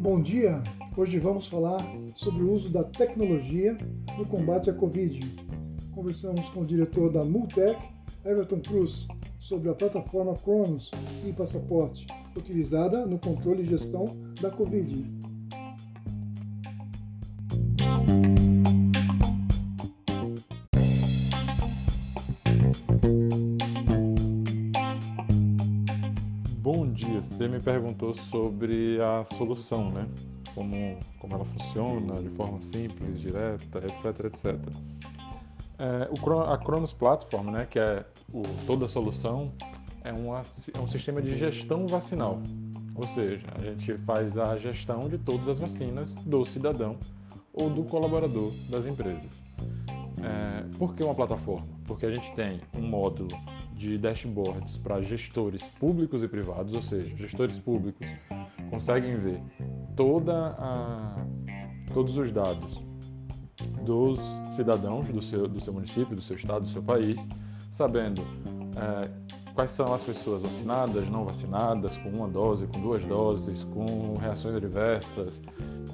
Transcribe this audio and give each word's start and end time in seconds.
Bom 0.00 0.20
dia! 0.20 0.60
Hoje 0.96 1.18
vamos 1.20 1.46
falar 1.46 1.78
sobre 2.16 2.42
o 2.42 2.52
uso 2.52 2.70
da 2.70 2.82
tecnologia 2.82 3.76
no 4.16 4.26
combate 4.26 4.68
à 4.68 4.72
Covid. 4.72 5.20
Conversamos 5.92 6.48
com 6.48 6.62
o 6.62 6.66
diretor 6.66 7.12
da 7.12 7.24
Multec, 7.24 7.78
Everton 8.24 8.60
Cruz, 8.60 9.06
sobre 9.38 9.68
a 9.70 9.74
plataforma 9.74 10.34
Cronos 10.34 10.90
e 11.24 11.32
Passaporte, 11.32 12.06
utilizada 12.36 13.06
no 13.06 13.18
controle 13.18 13.62
e 13.62 13.66
gestão 13.66 14.06
da 14.40 14.50
Covid. 14.50 15.17
Dia, 26.92 27.20
você 27.20 27.48
me 27.48 27.60
perguntou 27.60 28.14
sobre 28.14 28.98
a 29.00 29.24
solução, 29.36 29.90
né? 29.90 30.08
Como, 30.54 30.98
como 31.18 31.34
ela 31.34 31.44
funciona 31.44 32.20
de 32.22 32.28
forma 32.30 32.60
simples, 32.60 33.20
direta, 33.20 33.78
etc, 33.78 34.24
etc. 34.24 34.58
É, 35.78 36.08
o, 36.10 36.40
a 36.40 36.58
Cronos 36.58 36.92
Platform, 36.92 37.50
né, 37.50 37.66
que 37.70 37.78
é 37.78 38.04
o, 38.32 38.42
toda 38.66 38.86
a 38.86 38.88
solução, 38.88 39.52
é, 40.02 40.12
uma, 40.12 40.42
é 40.74 40.80
um 40.80 40.88
sistema 40.88 41.22
de 41.22 41.38
gestão 41.38 41.86
vacinal. 41.86 42.40
Ou 42.94 43.06
seja, 43.06 43.46
a 43.54 43.60
gente 43.60 43.94
faz 43.98 44.36
a 44.36 44.56
gestão 44.56 45.08
de 45.08 45.18
todas 45.18 45.46
as 45.48 45.58
vacinas 45.58 46.14
do 46.16 46.44
cidadão 46.44 46.96
ou 47.52 47.70
do 47.70 47.84
colaborador 47.84 48.52
das 48.68 48.86
empresas. 48.86 49.42
É, 50.20 50.64
por 50.76 50.94
que 50.94 51.04
uma 51.04 51.14
plataforma? 51.14 51.68
Porque 51.86 52.06
a 52.06 52.12
gente 52.12 52.32
tem 52.34 52.60
um 52.76 52.82
módulo 52.82 53.28
de 53.78 53.96
dashboards 53.96 54.76
para 54.78 55.00
gestores 55.00 55.62
públicos 55.78 56.22
e 56.22 56.28
privados, 56.28 56.74
ou 56.74 56.82
seja, 56.82 57.16
gestores 57.16 57.56
públicos 57.58 58.06
conseguem 58.70 59.16
ver 59.16 59.40
toda 59.96 60.56
a, 60.58 61.24
todos 61.94 62.16
os 62.16 62.32
dados 62.32 62.82
dos 63.86 64.18
cidadãos 64.54 65.06
do 65.08 65.22
seu, 65.22 65.46
do 65.46 65.60
seu 65.60 65.72
município, 65.72 66.16
do 66.16 66.20
seu 66.20 66.34
estado, 66.34 66.64
do 66.64 66.70
seu 66.70 66.82
país, 66.82 67.26
sabendo 67.70 68.22
é, 68.76 69.08
quais 69.54 69.70
são 69.70 69.94
as 69.94 70.02
pessoas 70.02 70.42
vacinadas, 70.42 71.08
não 71.08 71.24
vacinadas, 71.24 71.96
com 71.98 72.08
uma 72.08 72.28
dose, 72.28 72.66
com 72.66 72.80
duas 72.80 73.04
doses, 73.04 73.62
com 73.62 74.14
reações 74.20 74.56
adversas, 74.56 75.40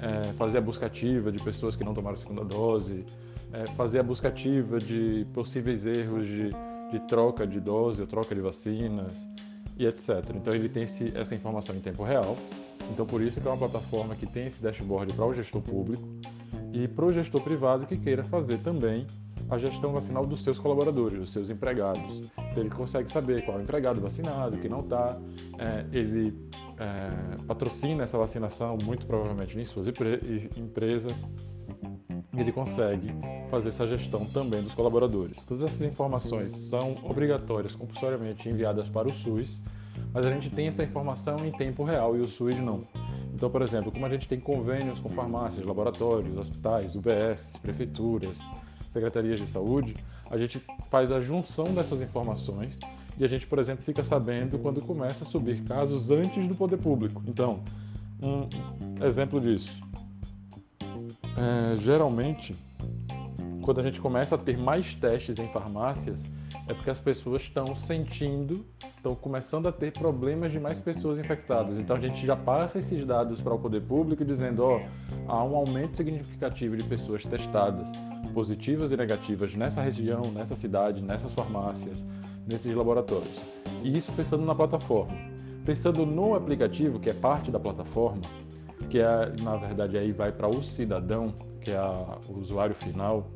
é, 0.01 0.33
fazer 0.33 0.57
a 0.57 0.61
busca 0.61 0.87
ativa 0.87 1.31
de 1.31 1.41
pessoas 1.41 1.75
que 1.75 1.83
não 1.83 1.93
tomaram 1.93 2.17
a 2.17 2.19
segunda 2.19 2.43
dose, 2.43 3.05
é, 3.53 3.67
fazer 3.73 3.99
a 3.99 4.03
busca 4.03 4.27
ativa 4.27 4.79
de 4.79 5.25
possíveis 5.33 5.85
erros 5.85 6.25
de 6.25 6.49
de 6.91 6.99
troca 7.07 7.45
de 7.45 7.59
dose 7.59 8.01
ou 8.01 8.07
troca 8.07 8.33
de 8.33 8.41
vacinas 8.41 9.27
e 9.77 9.85
etc. 9.85 10.09
Então 10.35 10.53
ele 10.53 10.69
tem 10.69 10.83
esse, 10.83 11.15
essa 11.15 11.35
informação 11.35 11.75
em 11.75 11.79
tempo 11.79 12.03
real. 12.03 12.37
Então 12.91 13.05
por 13.05 13.21
isso 13.21 13.41
que 13.41 13.47
é 13.47 13.51
uma 13.51 13.57
plataforma 13.57 14.15
que 14.15 14.25
tem 14.25 14.47
esse 14.47 14.61
dashboard 14.61 15.13
para 15.13 15.25
o 15.25 15.33
gestor 15.33 15.61
público 15.61 16.07
e 16.73 16.87
para 16.87 17.05
o 17.05 17.13
gestor 17.13 17.41
privado 17.41 17.85
que 17.85 17.97
queira 17.97 18.23
fazer 18.23 18.59
também 18.59 19.05
a 19.49 19.57
gestão 19.57 19.93
vacinal 19.93 20.25
dos 20.25 20.43
seus 20.43 20.57
colaboradores, 20.57 21.19
dos 21.19 21.31
seus 21.31 21.49
empregados. 21.51 22.31
Então, 22.51 22.63
ele 22.63 22.69
consegue 22.69 23.11
saber 23.11 23.45
qual 23.45 23.57
é 23.57 23.59
o 23.59 23.63
empregado 23.63 24.01
vacinado, 24.01 24.57
que 24.57 24.67
não 24.67 24.79
está. 24.79 25.19
É, 25.59 25.85
ele 25.91 26.33
é, 26.79 27.43
patrocina 27.45 28.03
essa 28.03 28.17
vacinação 28.17 28.75
muito 28.83 29.05
provavelmente 29.05 29.59
em 29.59 29.65
suas 29.65 29.87
empresas 29.87 31.13
ele 32.37 32.51
consegue 32.51 33.13
fazer 33.55 33.69
essa 33.69 33.87
gestão 33.87 34.25
também 34.25 34.61
dos 34.61 34.73
colaboradores. 34.73 35.37
Todas 35.45 35.69
essas 35.69 35.81
informações 35.81 36.51
são 36.51 36.97
obrigatórias, 37.03 37.73
compulsoriamente 37.73 38.49
enviadas 38.49 38.89
para 38.89 39.07
o 39.07 39.13
SUS, 39.13 39.61
mas 40.13 40.25
a 40.25 40.29
gente 40.29 40.49
tem 40.49 40.67
essa 40.67 40.83
informação 40.83 41.37
em 41.45 41.51
tempo 41.53 41.85
real 41.85 42.17
e 42.17 42.19
o 42.19 42.27
SUS 42.27 42.57
não. 42.57 42.81
Então, 43.33 43.49
por 43.49 43.61
exemplo, 43.61 43.93
como 43.93 44.05
a 44.05 44.09
gente 44.09 44.27
tem 44.27 44.41
convênios 44.41 44.99
com 44.99 45.07
farmácias, 45.07 45.65
laboratórios, 45.65 46.37
hospitais, 46.37 46.95
UBS, 46.95 47.57
prefeituras, 47.61 48.37
secretarias 48.91 49.39
de 49.39 49.47
saúde, 49.47 49.95
a 50.29 50.37
gente 50.37 50.61
faz 50.89 51.09
a 51.09 51.21
junção 51.21 51.73
dessas 51.73 52.01
informações 52.01 52.77
e 53.17 53.23
a 53.23 53.27
gente, 53.27 53.47
por 53.47 53.57
exemplo, 53.57 53.85
fica 53.85 54.03
sabendo 54.03 54.59
quando 54.59 54.81
começa 54.81 55.23
a 55.23 55.27
subir 55.27 55.63
casos 55.63 56.11
antes 56.11 56.45
do 56.45 56.55
poder 56.55 56.77
público. 56.77 57.23
Então, 57.25 57.63
um 58.21 59.05
exemplo 59.05 59.39
disso 59.39 59.81
é, 61.35 61.77
geralmente, 61.77 62.55
quando 63.65 63.79
a 63.79 63.83
gente 63.83 63.99
começa 63.99 64.35
a 64.35 64.37
ter 64.37 64.55
mais 64.55 64.93
testes 64.93 65.39
em 65.39 65.47
farmácias, 65.47 66.23
é 66.67 66.73
porque 66.73 66.91
as 66.91 66.99
pessoas 66.99 67.41
estão 67.41 67.75
sentindo, 67.75 68.63
estão 68.95 69.15
começando 69.15 69.67
a 69.67 69.71
ter 69.71 69.91
problemas 69.91 70.51
de 70.51 70.59
mais 70.59 70.79
pessoas 70.79 71.17
infectadas. 71.17 71.79
Então 71.79 71.95
a 71.95 71.99
gente 71.99 72.23
já 72.23 72.35
passa 72.35 72.77
esses 72.77 73.03
dados 73.03 73.41
para 73.41 73.55
o 73.55 73.59
poder 73.59 73.81
público 73.81 74.23
dizendo, 74.23 74.63
ó, 74.63 74.81
há 75.27 75.43
um 75.43 75.55
aumento 75.55 75.97
significativo 75.97 76.77
de 76.77 76.83
pessoas 76.83 77.25
testadas, 77.25 77.91
positivas 78.35 78.91
e 78.91 78.97
negativas 78.97 79.55
nessa 79.55 79.81
região, 79.81 80.21
nessa 80.31 80.55
cidade, 80.55 81.01
nessas 81.01 81.33
farmácias, 81.33 82.05
nesses 82.47 82.73
laboratórios. 82.75 83.33
E 83.83 83.97
isso 83.97 84.11
pensando 84.11 84.45
na 84.45 84.53
plataforma. 84.53 85.17
Pensando 85.65 86.05
no 86.05 86.35
aplicativo, 86.35 86.99
que 86.99 87.09
é 87.09 87.13
parte 87.13 87.49
da 87.49 87.59
plataforma, 87.59 88.21
que 88.91 88.99
é, 88.99 89.33
na 89.41 89.55
verdade 89.55 89.97
aí 89.97 90.11
vai 90.11 90.31
para 90.31 90.47
o 90.47 90.61
cidadão, 90.61 91.33
que 91.61 91.71
é 91.71 91.77
a, 91.77 92.19
o 92.29 92.39
usuário 92.39 92.75
final. 92.75 93.27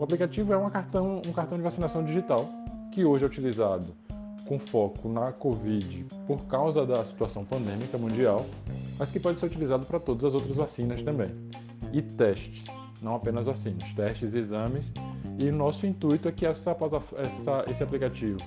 O 0.00 0.04
aplicativo 0.04 0.50
é 0.50 0.56
um 0.56 0.66
cartão, 0.70 1.20
um 1.26 1.30
cartão 1.30 1.58
de 1.58 1.62
vacinação 1.62 2.02
digital 2.02 2.48
que 2.90 3.04
hoje 3.04 3.22
é 3.22 3.26
utilizado 3.26 3.94
com 4.48 4.58
foco 4.58 5.10
na 5.10 5.30
Covid 5.30 6.06
por 6.26 6.46
causa 6.46 6.86
da 6.86 7.04
situação 7.04 7.44
pandêmica 7.44 7.98
mundial, 7.98 8.46
mas 8.98 9.10
que 9.10 9.20
pode 9.20 9.36
ser 9.36 9.44
utilizado 9.44 9.84
para 9.84 10.00
todas 10.00 10.24
as 10.24 10.34
outras 10.34 10.56
vacinas 10.56 11.02
também. 11.02 11.28
E 11.92 12.00
testes, 12.00 12.64
não 13.02 13.14
apenas 13.14 13.44
vacinas, 13.44 13.92
testes, 13.92 14.32
exames. 14.32 14.90
E 15.38 15.50
nosso 15.50 15.86
intuito 15.86 16.28
é 16.28 16.32
que 16.32 16.46
essa, 16.46 16.74
essa, 17.18 17.66
esse 17.68 17.82
aplicativo, 17.82 18.38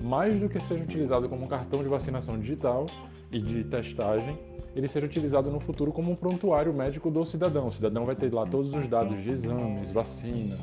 mais 0.00 0.40
do 0.40 0.48
que 0.48 0.58
seja 0.58 0.82
utilizado 0.82 1.28
como 1.28 1.44
um 1.44 1.48
cartão 1.48 1.84
de 1.84 1.88
vacinação 1.88 2.36
digital 2.36 2.84
e 3.30 3.38
de 3.38 3.62
testagem, 3.62 4.36
ele 4.74 4.88
seja 4.88 5.06
utilizado 5.06 5.52
no 5.52 5.60
futuro 5.60 5.92
como 5.92 6.10
um 6.10 6.16
prontuário 6.16 6.74
médico 6.74 7.12
do 7.12 7.24
cidadão. 7.24 7.68
O 7.68 7.72
cidadão 7.72 8.04
vai 8.04 8.16
ter 8.16 8.34
lá 8.34 8.44
todos 8.44 8.74
os 8.74 8.88
dados 8.88 9.22
de 9.22 9.30
exames, 9.30 9.92
vacinas, 9.92 10.58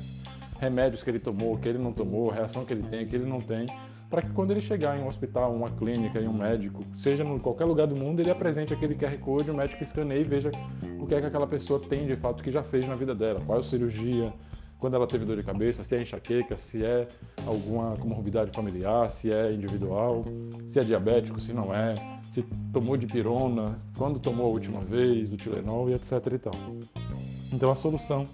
remédios 0.64 1.04
que 1.04 1.10
ele 1.10 1.20
tomou, 1.20 1.58
que 1.58 1.68
ele 1.68 1.78
não 1.78 1.92
tomou, 1.92 2.30
reação 2.30 2.64
que 2.66 2.74
ele 2.74 2.84
tem, 2.84 3.06
que 3.06 3.16
ele 3.16 3.26
não 3.26 3.40
tem, 3.40 3.66
para 4.10 4.22
que 4.22 4.32
quando 4.32 4.52
ele 4.52 4.62
chegar 4.62 4.98
em 4.98 5.04
um 5.04 5.08
hospital, 5.08 5.54
uma 5.54 5.70
clínica, 5.70 6.20
em 6.20 6.28
um 6.28 6.34
médico, 6.34 6.82
seja 6.96 7.24
em 7.24 7.40
qualquer 7.40 7.66
lugar 7.66 7.88
do 7.88 7.96
mundo, 7.96 8.20
ele 8.20 8.30
apresente 8.32 8.74
aquele 8.74 8.96
QR 8.96 9.18
Code, 9.18 9.52
o 9.52 9.54
médico 9.54 9.84
escaneie 9.84 10.22
e 10.22 10.24
veja 10.24 10.52
o 11.00 11.06
que 11.06 11.16
é 11.16 11.20
que 11.20 11.28
aquela 11.28 11.48
pessoa 11.48 11.80
tem 11.80 12.06
de 12.06 12.16
fato 12.16 12.44
que 12.44 12.52
já 12.52 12.64
fez 12.64 12.88
na 12.88 12.96
vida 12.96 13.14
dela, 13.14 13.42
qual 13.46 13.58
é 13.58 13.62
a 13.62 13.64
cirurgia, 13.64 14.34
quando 14.80 14.96
ela 14.96 15.08
teve 15.08 15.24
dor 15.26 15.38
de 15.38 15.44
cabeça, 15.44 15.82
se 15.82 15.96
é 15.96 16.02
enxaqueca, 16.02 16.58
se 16.58 16.84
é 16.86 17.08
alguma 17.48 17.96
comorbidade 17.98 18.52
familiar, 18.54 19.10
se 19.10 19.32
é 19.32 19.54
individual, 19.54 20.26
se 20.68 20.78
é 20.78 20.84
diabético, 20.84 21.40
se 21.40 21.54
não 21.54 21.74
é, 21.74 21.96
se 22.30 22.44
tomou 22.74 22.98
de 22.98 23.08
pirona, 23.08 23.80
quando 23.98 24.20
tomou 24.20 24.46
a 24.48 24.50
última 24.50 24.82
vez, 24.82 25.32
o 25.32 25.38
Tilenol 25.38 25.90
e 25.90 25.94
etc 25.94 26.12
e 26.34 26.38
tal. 26.38 26.54
Então 27.52 27.72
a 27.72 27.76
solução, 27.76 28.26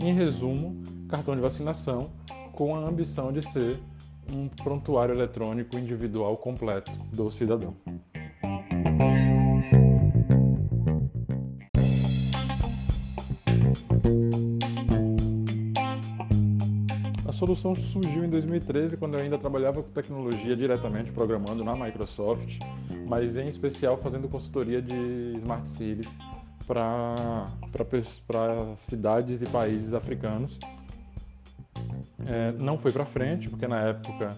em 0.00 0.12
resumo, 0.12 0.82
cartão 1.12 1.36
de 1.36 1.42
vacinação 1.42 2.10
com 2.52 2.74
a 2.74 2.78
ambição 2.78 3.30
de 3.30 3.42
ser 3.52 3.78
um 4.32 4.48
prontuário 4.48 5.14
eletrônico 5.14 5.76
individual 5.76 6.38
completo 6.38 6.90
do 7.12 7.30
cidadão. 7.30 7.76
solução 17.44 17.74
surgiu 17.74 18.24
em 18.24 18.30
2013, 18.30 18.96
quando 18.96 19.14
eu 19.14 19.20
ainda 19.20 19.36
trabalhava 19.36 19.82
com 19.82 19.90
tecnologia 19.90 20.56
diretamente, 20.56 21.10
programando 21.10 21.64
na 21.64 21.74
Microsoft, 21.74 22.60
mas 23.08 23.36
em 23.36 23.48
especial 23.48 23.96
fazendo 23.96 24.28
consultoria 24.28 24.80
de 24.80 24.94
Smart 25.38 25.68
Cities 25.68 26.08
para 26.68 27.46
cidades 28.76 29.42
e 29.42 29.46
países 29.46 29.92
africanos. 29.92 30.56
É, 32.26 32.52
não 32.60 32.78
foi 32.78 32.92
para 32.92 33.04
frente, 33.04 33.48
porque 33.48 33.66
na 33.66 33.80
época 33.80 34.30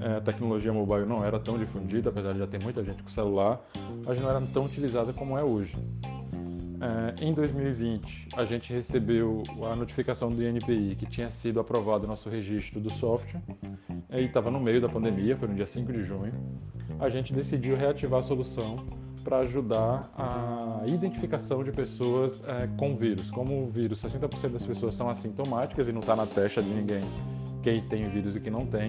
é, 0.00 0.16
a 0.16 0.20
tecnologia 0.20 0.72
mobile 0.72 1.06
não 1.06 1.24
era 1.24 1.38
tão 1.38 1.58
difundida, 1.58 2.10
apesar 2.10 2.32
de 2.32 2.38
já 2.38 2.46
ter 2.46 2.62
muita 2.62 2.82
gente 2.84 3.02
com 3.02 3.08
celular, 3.08 3.60
mas 4.06 4.18
não 4.18 4.28
era 4.28 4.40
tão 4.52 4.64
utilizada 4.64 5.12
como 5.12 5.36
é 5.36 5.44
hoje. 5.44 5.74
É, 6.78 7.24
em 7.24 7.32
2020, 7.32 8.28
a 8.36 8.44
gente 8.44 8.72
recebeu 8.72 9.42
a 9.70 9.74
notificação 9.74 10.28
do 10.28 10.42
INPI 10.42 10.94
que 10.96 11.06
tinha 11.06 11.30
sido 11.30 11.58
aprovado 11.58 12.04
o 12.04 12.08
nosso 12.08 12.28
registro 12.28 12.80
do 12.80 12.90
software 12.90 13.40
e 14.10 14.24
estava 14.24 14.50
no 14.50 14.60
meio 14.60 14.80
da 14.80 14.88
pandemia, 14.88 15.36
foi 15.36 15.48
no 15.48 15.54
dia 15.54 15.66
5 15.66 15.92
de 15.92 16.04
junho. 16.04 16.34
A 17.00 17.08
gente 17.08 17.32
decidiu 17.32 17.76
reativar 17.76 18.20
a 18.20 18.22
solução 18.22 18.84
para 19.26 19.38
ajudar 19.38 20.08
a 20.16 20.82
identificação 20.86 21.64
de 21.64 21.72
pessoas 21.72 22.40
é, 22.46 22.68
com 22.78 22.94
vírus. 22.94 23.28
Como 23.28 23.64
o 23.64 23.66
vírus, 23.66 24.00
60% 24.00 24.50
das 24.50 24.64
pessoas 24.64 24.94
são 24.94 25.10
assintomáticas 25.10 25.88
e 25.88 25.92
não 25.92 26.00
está 26.00 26.14
na 26.14 26.26
testa 26.26 26.62
de 26.62 26.70
ninguém 26.70 27.02
quem 27.60 27.82
tem 27.82 28.08
vírus 28.08 28.36
e 28.36 28.40
quem 28.40 28.52
não 28.52 28.64
tem. 28.64 28.86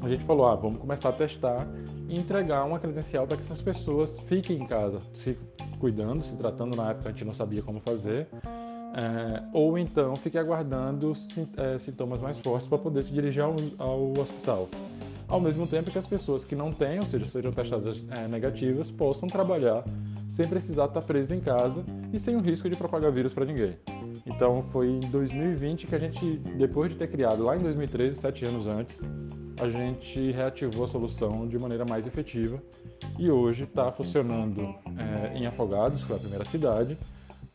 a 0.00 0.08
gente 0.08 0.22
falou, 0.22 0.46
ah, 0.46 0.54
vamos 0.54 0.78
começar 0.78 1.08
a 1.08 1.12
testar 1.12 1.66
e 2.08 2.16
entregar 2.16 2.64
uma 2.64 2.78
credencial 2.78 3.26
para 3.26 3.36
que 3.36 3.42
essas 3.42 3.60
pessoas 3.60 4.16
fiquem 4.20 4.62
em 4.62 4.66
casa, 4.66 5.00
se 5.12 5.36
cuidando, 5.80 6.22
se 6.22 6.36
tratando. 6.36 6.76
Na 6.76 6.90
época 6.90 7.08
a 7.08 7.12
gente 7.12 7.24
não 7.24 7.32
sabia 7.32 7.60
como 7.60 7.80
fazer. 7.80 8.28
É, 8.94 9.42
ou 9.52 9.76
então 9.76 10.14
fique 10.14 10.38
aguardando 10.38 11.12
é, 11.56 11.78
sintomas 11.80 12.22
mais 12.22 12.38
fortes 12.38 12.68
para 12.68 12.78
poder 12.78 13.02
se 13.02 13.12
dirigir 13.12 13.42
ao, 13.42 13.56
ao, 13.78 14.12
hospital. 14.12 14.68
Ao 15.30 15.40
mesmo 15.40 15.64
tempo 15.64 15.92
que 15.92 15.98
as 15.98 16.06
pessoas 16.06 16.44
que 16.44 16.56
não 16.56 16.72
têm, 16.72 16.98
ou 16.98 17.06
seja, 17.06 17.24
sejam 17.24 17.52
testadas 17.52 18.04
é, 18.10 18.26
negativas, 18.26 18.90
possam 18.90 19.28
trabalhar 19.28 19.84
sem 20.28 20.48
precisar 20.48 20.86
estar 20.86 21.02
presas 21.02 21.36
em 21.36 21.40
casa 21.40 21.84
e 22.12 22.18
sem 22.18 22.34
o 22.34 22.40
risco 22.40 22.68
de 22.68 22.76
propagar 22.76 23.12
vírus 23.12 23.32
para 23.32 23.44
ninguém. 23.44 23.76
Então 24.26 24.64
foi 24.72 24.88
em 24.88 25.00
2020 25.00 25.86
que 25.86 25.94
a 25.94 25.98
gente, 25.98 26.38
depois 26.56 26.90
de 26.90 26.96
ter 26.96 27.06
criado 27.06 27.44
lá 27.44 27.56
em 27.56 27.60
2013, 27.60 28.16
sete 28.18 28.44
anos 28.44 28.66
antes, 28.66 29.00
a 29.60 29.68
gente 29.68 30.32
reativou 30.32 30.84
a 30.84 30.88
solução 30.88 31.46
de 31.46 31.58
maneira 31.58 31.84
mais 31.84 32.06
efetiva 32.06 32.60
e 33.18 33.30
hoje 33.30 33.64
está 33.64 33.92
funcionando 33.92 34.74
é, 34.98 35.38
em 35.38 35.46
Afogados, 35.46 36.00
que 36.00 36.06
foi 36.06 36.16
a 36.16 36.20
primeira 36.20 36.44
cidade. 36.44 36.98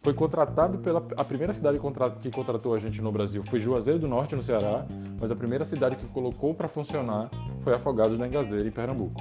Foi 0.05 0.13
contratado 0.13 0.77
pela 0.77 1.03
a 1.17 1.23
primeira 1.23 1.51
cidade 1.51 1.79
que 2.21 2.29
contratou 2.29 2.75
a 2.75 2.79
gente 2.79 3.01
no 3.01 3.11
Brasil 3.11 3.41
foi 3.49 3.59
Juazeiro 3.59 3.97
do 3.97 4.07
Norte, 4.07 4.35
no 4.35 4.43
Ceará, 4.43 4.85
mas 5.19 5.31
a 5.31 5.35
primeira 5.35 5.65
cidade 5.65 5.95
que 5.95 6.05
colocou 6.05 6.53
para 6.53 6.67
funcionar 6.67 7.27
foi 7.63 7.73
Afogados 7.73 8.15
da 8.15 8.27
Engazeira, 8.27 8.67
em 8.67 8.71
Pernambuco. 8.71 9.19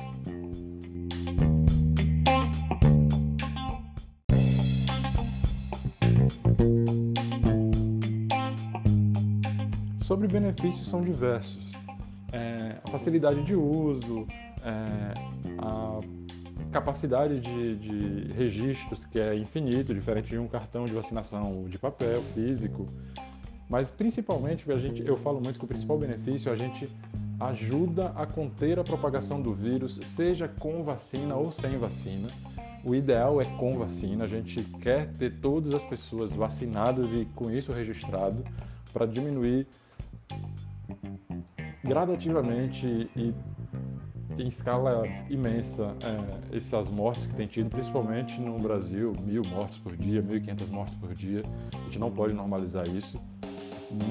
Sobre 10.03 10.29
benefícios 10.29 10.87
são 10.87 11.01
diversos 11.01 11.65
é, 12.31 12.77
a 12.85 12.91
facilidade 12.91 13.43
de 13.43 13.55
uso, 13.55 14.27
é, 14.63 15.15
a 15.57 15.99
capacidade 16.75 17.38
de, 17.38 17.76
de, 17.76 18.32
registros, 18.35 19.06
que 19.06 19.21
é 19.21 19.37
infinito, 19.37 19.94
diferente 19.94 20.29
de 20.29 20.38
um 20.38 20.49
cartão 20.49 20.85
de 20.85 20.93
vacinação 20.93 21.67
de 21.69 21.79
papel, 21.79 22.21
físico. 22.35 22.85
Mas 23.71 23.88
principalmente, 23.88 24.71
a 24.73 24.76
gente, 24.76 25.06
eu 25.06 25.15
falo 25.15 25.41
muito 25.41 25.56
que 25.56 25.65
o 25.65 25.69
principal 25.69 25.97
benefício 25.97 26.50
é 26.50 26.53
a 26.53 26.56
gente 26.56 26.88
ajuda 27.38 28.09
a 28.17 28.26
conter 28.26 28.81
a 28.81 28.82
propagação 28.82 29.41
do 29.41 29.55
vírus, 29.55 30.00
seja 30.03 30.49
com 30.49 30.82
vacina 30.82 31.37
ou 31.37 31.53
sem 31.53 31.79
vacina. 31.79 32.26
O 32.85 32.93
ideal 32.93 33.41
é 33.41 33.44
com 33.44 33.79
vacina, 33.79 34.25
a 34.25 34.29
gente 34.29 34.65
quer 34.81 35.06
ter 35.12 35.32
todas 35.41 35.75
as 35.75 35.85
pessoas 35.85 36.32
vacinadas 36.32 37.12
e 37.12 37.25
com 37.37 37.53
isso 37.53 37.73
registrado 37.73 38.44
para 38.93 39.06
diminuir 39.06 39.69
gradativamente 41.85 43.09
e 43.15 43.32
em 44.39 44.49
escala 44.49 45.07
imensa 45.31 45.95
é, 46.03 46.57
essas 46.57 46.89
mortes 46.89 47.27
que 47.27 47.35
tem 47.35 47.47
tido, 47.47 47.71
principalmente 47.71 48.41
no 48.41 48.59
Brasil, 48.59 49.15
mil 49.25 49.43
mortes 49.51 49.79
por 49.79 49.97
dia, 49.97 50.23
1.500 50.23 50.69
mortes 50.69 50.95
por 50.95 51.15
dia. 51.15 51.43
A 51.73 51.85
gente 51.85 51.99
não 51.99 52.11
pode 52.11 52.35
normalizar 52.35 52.89
isso, 52.89 53.21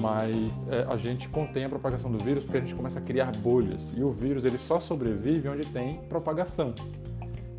mas 0.00 0.52
é, 0.70 0.84
a 0.88 0.96
gente 0.96 1.28
contém 1.28 1.64
a 1.64 1.68
propagação 1.68 2.10
do 2.10 2.22
vírus 2.22 2.44
porque 2.44 2.58
a 2.58 2.60
gente 2.60 2.74
começa 2.74 2.98
a 2.98 3.02
criar 3.02 3.32
bolhas 3.36 3.92
e 3.96 4.02
o 4.02 4.10
vírus 4.10 4.44
ele 4.44 4.58
só 4.58 4.80
sobrevive 4.80 5.48
onde 5.48 5.66
tem 5.66 5.98
propagação. 6.08 6.74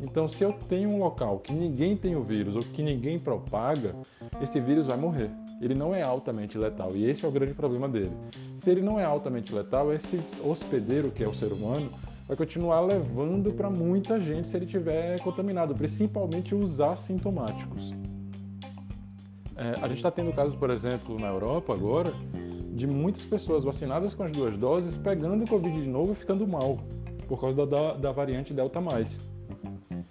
Então, 0.00 0.28
se 0.28 0.44
eu 0.44 0.52
tenho 0.52 0.90
um 0.90 0.98
local 0.98 1.38
que 1.38 1.52
ninguém 1.52 1.96
tem 1.96 2.16
o 2.16 2.22
vírus 2.22 2.54
ou 2.54 2.62
que 2.62 2.82
ninguém 2.82 3.18
propaga, 3.18 3.94
esse 4.42 4.60
vírus 4.60 4.86
vai 4.86 4.96
morrer. 4.96 5.30
Ele 5.60 5.74
não 5.74 5.94
é 5.94 6.02
altamente 6.02 6.58
letal 6.58 6.90
e 6.94 7.08
esse 7.08 7.24
é 7.24 7.28
o 7.28 7.30
grande 7.30 7.54
problema 7.54 7.88
dele. 7.88 8.12
Se 8.58 8.70
ele 8.70 8.82
não 8.82 9.00
é 9.00 9.04
altamente 9.04 9.54
letal, 9.54 9.92
esse 9.92 10.20
hospedeiro, 10.44 11.10
que 11.10 11.24
é 11.24 11.28
o 11.28 11.34
ser 11.34 11.50
humano, 11.50 11.90
vai 12.26 12.36
continuar 12.36 12.80
levando 12.80 13.52
para 13.52 13.70
muita 13.70 14.20
gente 14.20 14.48
se 14.48 14.56
ele 14.56 14.66
tiver 14.66 15.20
contaminado, 15.20 15.74
principalmente 15.74 16.54
os 16.54 16.80
assintomáticos. 16.80 17.94
É, 19.56 19.74
a 19.80 19.88
gente 19.88 19.98
está 19.98 20.10
tendo 20.10 20.32
casos, 20.32 20.56
por 20.56 20.70
exemplo, 20.70 21.18
na 21.18 21.28
Europa 21.28 21.72
agora, 21.72 22.12
de 22.74 22.86
muitas 22.86 23.24
pessoas 23.24 23.64
vacinadas 23.64 24.14
com 24.14 24.22
as 24.24 24.32
duas 24.32 24.56
doses 24.58 24.98
pegando 24.98 25.44
o 25.44 25.48
Covid 25.48 25.80
de 25.80 25.88
novo 25.88 26.12
e 26.12 26.14
ficando 26.14 26.46
mal, 26.46 26.78
por 27.26 27.40
causa 27.40 27.64
da, 27.66 27.94
da 27.94 28.12
variante 28.12 28.52
Delta+. 28.52 28.80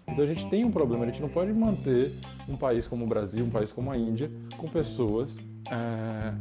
Então 0.07 0.23
a 0.23 0.27
gente 0.27 0.49
tem 0.49 0.63
um 0.63 0.71
problema, 0.71 1.03
a 1.03 1.07
gente 1.07 1.21
não 1.21 1.29
pode 1.29 1.53
manter 1.53 2.11
um 2.47 2.55
país 2.55 2.87
como 2.87 3.05
o 3.05 3.07
Brasil, 3.07 3.45
um 3.45 3.49
país 3.49 3.71
como 3.71 3.91
a 3.91 3.97
Índia, 3.97 4.31
com 4.57 4.67
pessoas 4.67 5.37
é, 5.69 6.33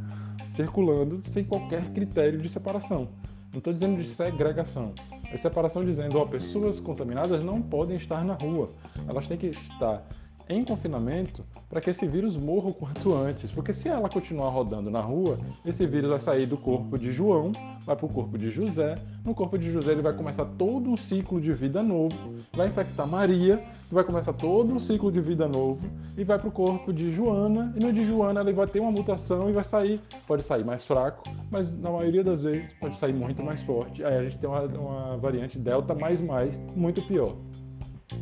circulando 0.47 1.21
sem 1.27 1.43
qualquer 1.43 1.83
critério 1.91 2.39
de 2.39 2.47
separação. 2.47 3.09
Não 3.51 3.59
estou 3.59 3.73
dizendo 3.73 4.01
de 4.01 4.07
segregação. 4.07 4.93
É 5.31 5.37
separação 5.37 5.83
dizendo, 5.83 6.17
ó, 6.17 6.25
pessoas 6.25 6.79
contaminadas 6.79 7.43
não 7.43 7.61
podem 7.61 7.97
estar 7.97 8.23
na 8.23 8.33
rua. 8.33 8.69
Elas 9.07 9.27
têm 9.27 9.37
que 9.37 9.47
estar 9.47 10.05
em 10.47 10.63
confinamento 10.63 11.43
para 11.69 11.81
que 11.81 11.89
esse 11.89 12.05
vírus 12.07 12.37
morra 12.37 12.69
o 12.69 12.73
quanto 12.73 13.13
antes. 13.13 13.51
Porque 13.51 13.73
se 13.73 13.89
ela 13.89 14.09
continuar 14.09 14.49
rodando 14.49 14.89
na 14.89 15.01
rua, 15.01 15.39
esse 15.65 15.85
vírus 15.85 16.09
vai 16.09 16.19
sair 16.19 16.45
do 16.45 16.57
corpo 16.57 16.97
de 16.97 17.11
João, 17.11 17.51
vai 17.85 17.95
para 17.95 18.05
o 18.05 18.09
corpo 18.09 18.37
de 18.37 18.51
José. 18.51 18.95
No 19.23 19.33
corpo 19.33 19.57
de 19.57 19.71
José 19.71 19.91
ele 19.91 20.01
vai 20.01 20.13
começar 20.13 20.45
todo 20.45 20.89
um 20.89 20.97
ciclo 20.97 21.41
de 21.41 21.51
vida 21.53 21.81
novo, 21.81 22.15
vai 22.53 22.67
infectar 22.67 23.07
Maria, 23.07 23.63
vai 23.91 24.03
começar 24.03 24.33
todo 24.33 24.73
um 24.73 24.79
ciclo 24.79 25.11
de 25.11 25.21
vida 25.21 25.47
novo 25.47 25.79
e 26.17 26.23
vai 26.23 26.37
para 26.37 26.47
o 26.47 26.51
corpo 26.51 26.93
de 26.93 27.11
Joana. 27.11 27.73
E 27.75 27.83
no 27.83 27.91
de 27.91 28.03
Joana 28.03 28.41
ele 28.41 28.53
vai 28.53 28.67
ter 28.67 28.79
uma 28.79 28.91
mutação 28.91 29.49
e 29.49 29.53
vai 29.53 29.63
sair, 29.63 29.99
pode 30.27 30.43
sair 30.43 30.65
mais 30.65 30.85
fraco, 30.85 31.23
mas 31.51 31.71
na 31.71 31.89
maioria 31.89 32.23
das 32.23 32.43
vezes 32.43 32.71
pode 32.73 32.95
sair 32.97 33.13
muito 33.13 33.43
mais 33.43 33.61
forte. 33.61 34.03
Aí 34.03 34.17
a 34.17 34.23
gente 34.23 34.37
tem 34.37 34.49
uma, 34.49 34.61
uma 34.61 35.17
variante 35.17 35.57
delta 35.57 35.95
mais 35.95 36.21
mais 36.21 36.59
muito 36.75 37.01
pior. 37.01 37.35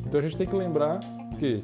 Então 0.05 0.19
a 0.19 0.23
gente 0.23 0.37
tem 0.37 0.47
que 0.47 0.55
lembrar 0.55 0.99
que 1.39 1.63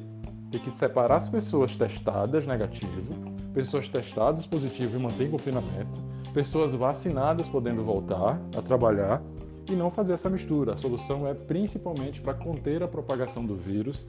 tem 0.51 0.59
que 0.59 0.75
separar 0.75 1.17
as 1.17 1.29
pessoas 1.29 1.75
testadas 1.75 2.45
negativo, 2.45 3.13
pessoas 3.53 3.87
testadas 3.87 4.45
positivo 4.45 4.97
e 4.97 4.99
manter 4.99 5.29
confinamento, 5.29 6.01
pessoas 6.33 6.73
vacinadas 6.73 7.47
podendo 7.47 7.83
voltar 7.83 8.39
a 8.57 8.61
trabalhar 8.61 9.21
e 9.69 9.75
não 9.75 9.91
fazer 9.91 10.13
essa 10.13 10.29
mistura. 10.29 10.73
A 10.73 10.77
solução 10.77 11.27
é 11.27 11.33
principalmente 11.33 12.21
para 12.21 12.33
conter 12.33 12.81
a 12.81 12.87
propagação 12.87 13.45
do 13.45 13.55
vírus 13.55 14.07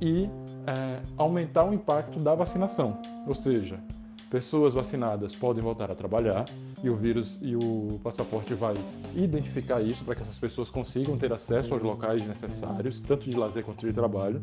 e 0.00 0.28
é, 0.66 1.00
aumentar 1.16 1.64
o 1.64 1.72
impacto 1.72 2.18
da 2.18 2.34
vacinação. 2.34 2.98
Ou 3.26 3.34
seja, 3.34 3.78
pessoas 4.28 4.74
vacinadas 4.74 5.36
podem 5.36 5.62
voltar 5.62 5.90
a 5.90 5.94
trabalhar 5.94 6.44
e 6.82 6.90
o 6.90 6.96
vírus 6.96 7.38
e 7.40 7.54
o 7.54 8.00
passaporte 8.02 8.52
vai 8.54 8.74
identificar 9.14 9.80
isso 9.80 10.04
para 10.04 10.16
que 10.16 10.22
essas 10.22 10.38
pessoas 10.38 10.68
consigam 10.68 11.16
ter 11.16 11.32
acesso 11.32 11.72
aos 11.72 11.82
locais 11.82 12.26
necessários, 12.26 12.98
tanto 13.00 13.30
de 13.30 13.36
lazer 13.36 13.64
quanto 13.64 13.86
de 13.86 13.92
trabalho 13.92 14.42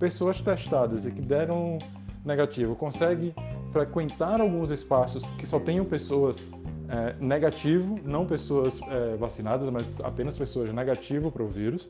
pessoas 0.00 0.40
testadas 0.40 1.04
e 1.04 1.12
que 1.12 1.20
deram 1.20 1.78
negativo 2.24 2.74
conseguem 2.74 3.34
frequentar 3.70 4.40
alguns 4.40 4.70
espaços 4.70 5.24
que 5.38 5.46
só 5.46 5.60
tenham 5.60 5.84
pessoas 5.84 6.48
é, 6.88 7.14
negativo, 7.20 8.00
não 8.02 8.26
pessoas 8.26 8.80
é, 8.88 9.16
vacinadas, 9.16 9.68
mas 9.70 9.86
apenas 10.02 10.36
pessoas 10.36 10.72
negativo 10.72 11.30
para 11.30 11.42
o 11.42 11.48
vírus, 11.48 11.88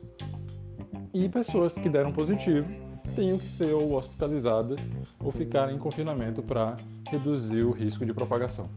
e 1.13 1.27
pessoas 1.27 1.73
que 1.73 1.89
deram 1.89 2.11
positivo 2.11 2.67
tenham 3.15 3.37
que 3.37 3.47
ser 3.47 3.73
ou 3.73 3.95
hospitalizadas 3.95 4.79
ou 5.19 5.31
ficar 5.31 5.71
em 5.71 5.77
confinamento 5.77 6.41
para 6.43 6.75
reduzir 7.09 7.63
o 7.63 7.71
risco 7.71 8.05
de 8.05 8.13
propagação. 8.13 8.69